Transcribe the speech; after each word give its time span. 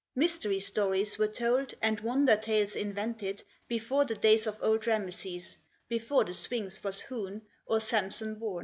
Mys 0.15 0.39
tery 0.39 0.59
stories 0.59 1.19
were 1.19 1.27
told 1.27 1.75
and 1.79 1.99
wonder 1.99 2.35
tales 2.35 2.75
invented 2.75 3.43
before 3.67 4.03
the 4.03 4.15
days 4.15 4.47
of 4.47 4.57
old 4.59 4.87
Rameses, 4.87 5.57
before 5.87 6.23
the 6.23 6.33
Sphinx 6.33 6.83
was 6.83 7.01
hewn 7.01 7.43
or 7.67 7.79
Sam 7.79 8.09
son 8.09 8.33
bom. 8.39 8.59